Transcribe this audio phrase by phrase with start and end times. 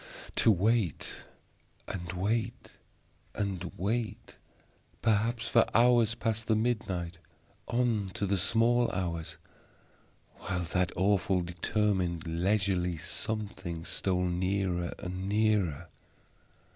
[0.37, 1.25] To wait
[1.87, 2.79] and wait
[3.35, 4.35] and wait
[5.03, 7.19] perhaps for hours past the midnight
[7.67, 9.37] on to the small hours
[10.37, 15.87] while that awful, determined, leisurely Something stole nearer and nearer.